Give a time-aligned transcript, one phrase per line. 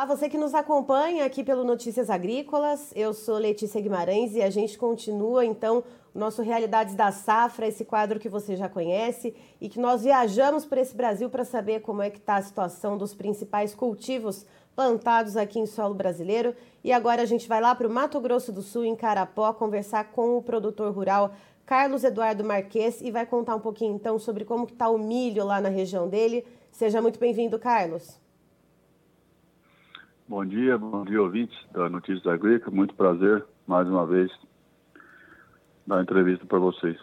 [0.00, 2.90] Olá, você que nos acompanha aqui pelo Notícias Agrícolas.
[2.96, 5.84] Eu sou Letícia Guimarães e a gente continua então
[6.14, 10.64] o nosso Realidades da Safra, esse quadro que você já conhece e que nós viajamos
[10.64, 15.36] por esse Brasil para saber como é que está a situação dos principais cultivos plantados
[15.36, 16.54] aqui em solo brasileiro.
[16.82, 20.12] E agora a gente vai lá para o Mato Grosso do Sul, em Carapó, conversar
[20.12, 21.34] com o produtor rural
[21.66, 25.60] Carlos Eduardo Marques e vai contar um pouquinho então sobre como está o milho lá
[25.60, 26.46] na região dele.
[26.72, 28.18] Seja muito bem-vindo, Carlos.
[30.30, 32.72] Bom dia, bom dia ouvintes da Notícias Agrícolas.
[32.72, 34.30] Muito prazer, mais uma vez,
[35.84, 36.96] dar entrevista para vocês.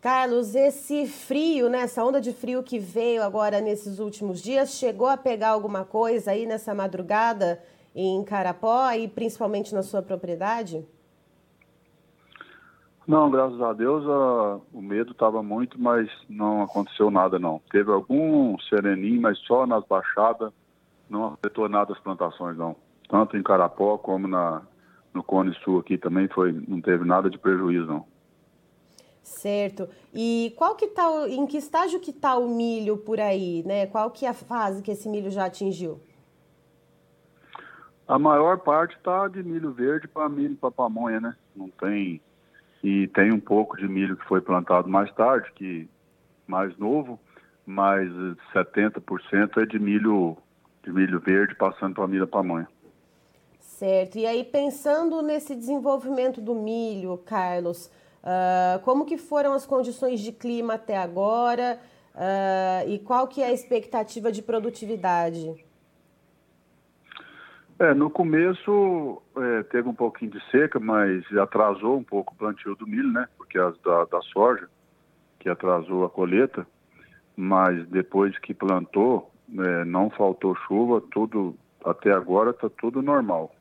[0.00, 5.06] Carlos, esse frio, né, essa onda de frio que veio agora nesses últimos dias, chegou
[5.06, 7.62] a pegar alguma coisa aí nessa madrugada
[7.94, 10.84] em Carapó e principalmente na sua propriedade?
[13.06, 17.62] Não, graças a Deus a, o medo estava muito, mas não aconteceu nada não.
[17.70, 20.52] Teve algum sereninho, mas só nas baixadas,
[21.08, 22.76] não afetou nada as plantações, não.
[23.08, 24.62] Tanto em Carapó como na,
[25.12, 28.06] no Cone Sul aqui também foi, não teve nada de prejuízo, não.
[29.22, 29.88] Certo.
[30.12, 33.86] E qual que tá, em que estágio que está o milho por aí, né?
[33.86, 36.00] Qual que é a fase que esse milho já atingiu?
[38.06, 41.34] A maior parte está de milho verde para milho para pamonha, né?
[41.56, 42.20] Não tem
[42.82, 45.88] e tem um pouco de milho que foi plantado mais tarde, que
[46.46, 47.18] mais novo,
[47.64, 48.10] mas
[48.52, 50.36] 70% é de milho
[50.84, 52.68] de milho verde passando para milho pamonha.
[53.60, 54.18] Certo.
[54.18, 57.90] E aí, pensando nesse desenvolvimento do milho, Carlos,
[58.22, 61.80] uh, como que foram as condições de clima até agora
[62.14, 65.64] uh, e qual que é a expectativa de produtividade?
[67.76, 72.76] É, no começo é, teve um pouquinho de seca, mas atrasou um pouco o plantio
[72.76, 73.26] do milho, né?
[73.36, 74.68] Porque as da, da soja,
[75.40, 76.64] que atrasou a colheita,
[77.36, 83.52] mas depois que plantou, é, não faltou chuva, tudo até agora está tudo normal.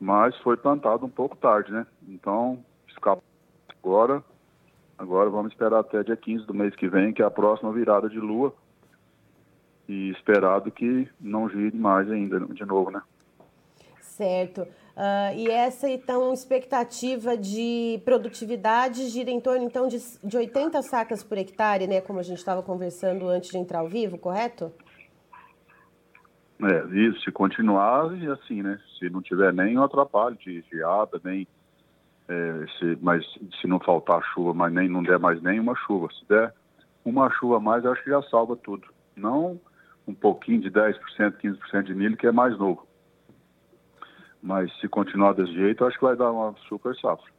[0.00, 1.86] Mas foi plantado um pouco tarde, né?
[2.08, 3.22] Então, escapou
[3.82, 4.24] agora.
[4.98, 8.08] Agora vamos esperar até dia 15 do mês que vem, que é a próxima virada
[8.08, 8.54] de lua.
[9.88, 13.02] E esperado que não gire mais ainda, de novo, né?
[14.00, 14.62] Certo.
[14.62, 21.22] Uh, e essa, então, expectativa de produtividade gira em torno, então, de, de 80 sacas
[21.22, 22.00] por hectare, né?
[22.00, 24.70] Como a gente estava conversando antes de entrar ao vivo, correto?
[26.62, 28.78] É, isso, se continuar e assim, né?
[28.98, 31.46] Se não tiver nem atrapalho de geada, nem.
[32.28, 33.24] É, se, mas
[33.60, 36.08] se não faltar chuva, mas nem não der mais nenhuma chuva.
[36.12, 36.52] Se der
[37.04, 38.86] uma chuva a mais, acho que já salva tudo.
[39.16, 39.58] Não
[40.06, 42.86] um pouquinho de 10%, 15% de milho, que é mais novo.
[44.42, 47.30] Mas se continuar desse jeito, acho que vai dar uma super safra.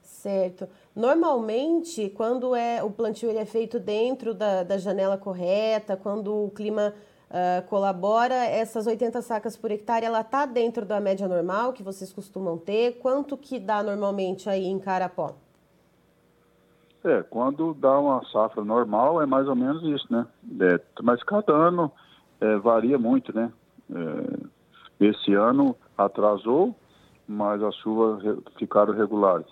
[0.00, 0.68] Certo.
[0.94, 6.50] Normalmente, quando é o plantio ele é feito dentro da, da janela correta, quando o
[6.50, 6.94] clima
[7.30, 12.12] uh, colabora, essas 80 sacas por hectare, ela está dentro da média normal que vocês
[12.12, 12.98] costumam ter?
[12.98, 15.34] Quanto que dá normalmente aí em Carapó?
[17.02, 20.26] É, quando dá uma safra normal é mais ou menos isso, né?
[20.60, 21.90] É, mas cada ano
[22.40, 23.50] é, varia muito, né?
[23.90, 26.76] É, esse ano atrasou,
[27.26, 28.22] mas as chuvas
[28.58, 29.46] ficaram regulares.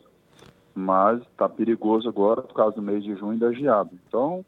[0.75, 3.91] Mas está perigoso agora por causa do mês de junho da geada.
[4.07, 4.45] Então,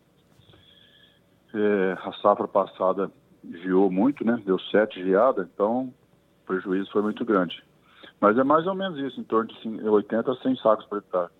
[1.54, 3.10] é, a safra passada
[3.44, 4.40] geou muito, né?
[4.44, 7.62] Deu sete geadas, então o prejuízo foi muito grande.
[8.20, 11.30] Mas é mais ou menos isso, em torno de 80 a 100 sacos por hectare.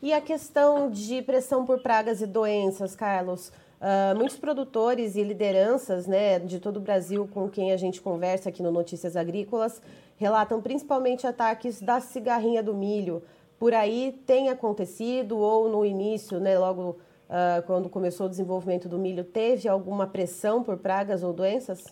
[0.00, 3.52] E a questão de pressão por pragas e doenças, Carlos?
[3.80, 8.48] Uh, muitos produtores e lideranças né, de todo o Brasil com quem a gente conversa
[8.48, 9.82] aqui no Notícias Agrícolas
[10.16, 13.22] relatam principalmente ataques da cigarrinha do milho.
[13.58, 16.98] Por aí tem acontecido ou no início, né, logo
[17.32, 21.84] uh, quando começou o desenvolvimento do milho, teve alguma pressão por pragas ou doenças?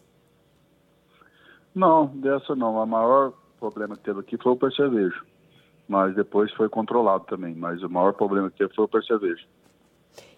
[1.75, 2.77] Não, dessa não.
[2.77, 5.25] O maior problema que teve aqui foi o percevejo.
[5.89, 7.55] Mas depois foi controlado também.
[7.55, 9.47] Mas o maior problema que teve foi o percevejo.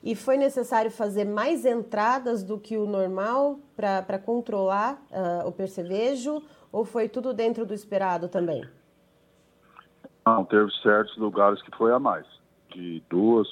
[0.02, 6.42] E foi necessário fazer mais entradas do que o normal para controlar uh, o percevejo?
[6.70, 8.64] Ou foi tudo dentro do esperado também?
[10.24, 12.26] Não, teve certos lugares que foi a mais.
[12.74, 13.48] De duas,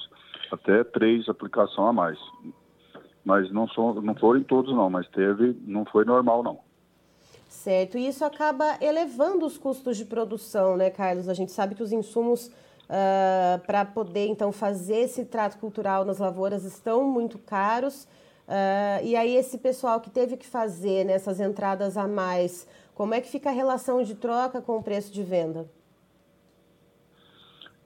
[0.55, 2.19] até três aplicações a mais.
[3.25, 6.59] Mas não, são, não foram todos não, mas teve, não foi normal não.
[7.49, 11.29] Certo, e isso acaba elevando os custos de produção, né, Carlos?
[11.29, 12.53] A gente sabe que os insumos uh,
[12.89, 18.05] ah, para poder então fazer esse trato cultural nas lavouras estão muito caros.
[18.49, 23.15] Uh, e aí esse pessoal que teve que fazer nessas né, entradas a mais, como
[23.15, 25.69] é que fica a relação de troca com o preço de venda?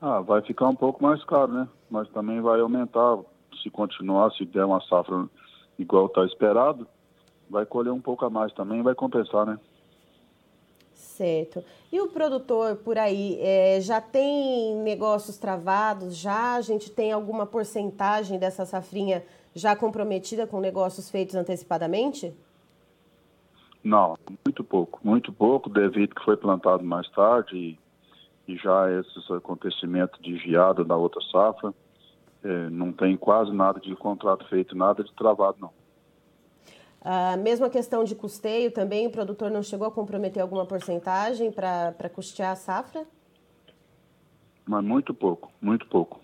[0.06, 1.68] Ah, vai ficar um pouco mais caro, né?
[1.88, 3.20] Mas também vai aumentar.
[3.62, 5.26] Se continuar, se der uma safra
[5.78, 6.86] igual está esperado,
[7.48, 9.58] vai colher um pouco a mais também vai compensar, né?
[10.92, 11.64] Certo.
[11.90, 16.18] E o produtor por aí é, já tem negócios travados?
[16.18, 19.24] Já a gente tem alguma porcentagem dessa safrinha
[19.54, 22.30] já comprometida com negócios feitos antecipadamente?
[23.82, 27.78] Não, muito pouco, muito pouco, devido que foi plantado mais tarde
[28.46, 31.74] e, já esses acontecimentos de geada da outra safra,
[32.42, 35.70] é, não tem quase nada de contrato feito, nada de travado não.
[37.00, 42.08] A mesma questão de custeio também, o produtor não chegou a comprometer alguma porcentagem para
[42.08, 43.06] custear a safra?
[44.64, 46.20] Mas muito pouco, muito pouco.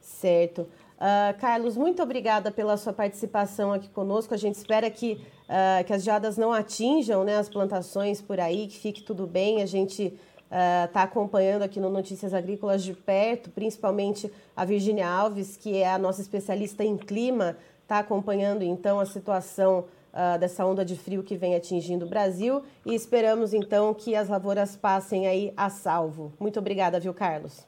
[0.00, 0.62] Certo.
[1.00, 4.34] Uh, Carlos, muito obrigada pela sua participação aqui conosco.
[4.34, 8.66] A gente espera que, uh, que as geadas não atinjam né, as plantações por aí,
[8.66, 9.62] que fique tudo bem.
[9.62, 10.14] A gente
[10.50, 15.92] está uh, acompanhando aqui no Notícias Agrícolas de perto, principalmente a Virginia Alves, que é
[15.92, 17.56] a nossa especialista em clima
[17.90, 22.62] está acompanhando então a situação uh, dessa onda de frio que vem atingindo o Brasil
[22.86, 26.32] e esperamos então que as lavouras passem aí a salvo.
[26.38, 27.66] Muito obrigada, viu, Carlos?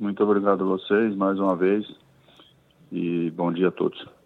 [0.00, 1.86] Muito obrigado a vocês mais uma vez
[2.90, 4.17] e bom dia a todos.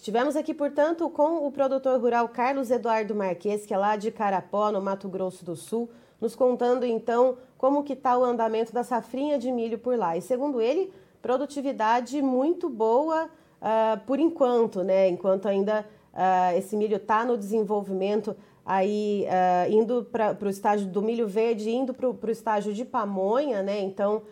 [0.00, 4.72] Estivemos aqui, portanto, com o produtor rural Carlos Eduardo Marques, que é lá de Carapó,
[4.72, 9.38] no Mato Grosso do Sul, nos contando então como que está o andamento da safrinha
[9.38, 10.16] de milho por lá.
[10.16, 15.06] E segundo ele, produtividade muito boa uh, por enquanto, né?
[15.06, 21.02] Enquanto ainda uh, esse milho está no desenvolvimento, aí uh, indo para o estágio do
[21.02, 23.78] milho verde, indo para o estágio de pamonha, né?
[23.80, 24.22] Então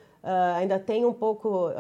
[0.56, 1.70] ainda tem um pouco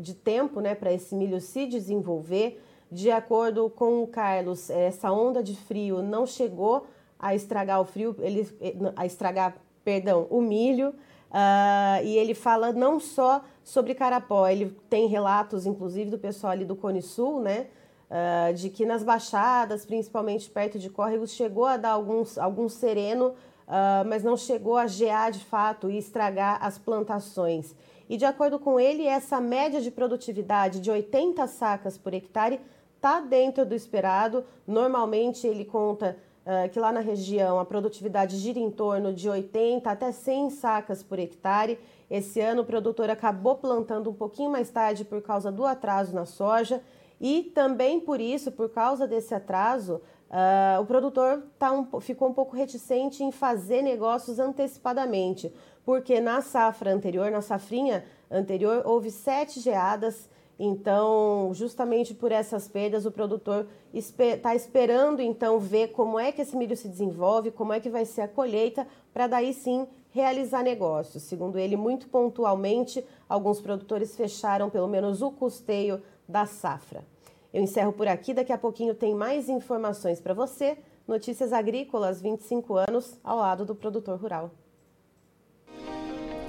[0.00, 2.60] de tempo, né, para esse milho se desenvolver.
[2.90, 6.86] De acordo com o Carlos, essa onda de frio não chegou
[7.18, 8.48] a estragar o frio, ele,
[8.96, 10.94] a estragar, perdão, o milho.
[11.30, 16.64] Uh, e ele fala não só sobre Carapó, ele tem relatos, inclusive, do pessoal ali
[16.64, 17.66] do Cone Sul, né?
[18.08, 23.34] Uh, de que nas baixadas, principalmente perto de córregos, chegou a dar alguns, algum sereno,
[23.66, 27.74] uh, mas não chegou a gear de fato e estragar as plantações.
[28.08, 32.60] E de acordo com ele, essa média de produtividade de 80 sacas por hectare
[32.96, 34.44] está dentro do esperado.
[34.66, 36.16] Normalmente ele conta
[36.46, 41.02] uh, que lá na região a produtividade gira em torno de 80 até 100 sacas
[41.02, 41.78] por hectare.
[42.10, 46.24] Esse ano o produtor acabou plantando um pouquinho mais tarde por causa do atraso na
[46.24, 46.82] soja
[47.20, 50.00] e também por isso, por causa desse atraso,
[50.30, 55.52] uh, o produtor tá um, ficou um pouco reticente em fazer negócios antecipadamente,
[55.88, 63.06] porque na safra anterior, na safrinha anterior, houve sete geadas então, justamente por essas perdas,
[63.06, 67.80] o produtor está esperando então ver como é que esse milho se desenvolve, como é
[67.80, 71.22] que vai ser a colheita, para daí sim realizar negócios.
[71.22, 77.02] Segundo ele, muito pontualmente, alguns produtores fecharam pelo menos o custeio da safra.
[77.50, 80.76] Eu encerro por aqui, daqui a pouquinho tem mais informações para você.
[81.06, 84.50] Notícias Agrícolas, 25 anos ao lado do produtor rural.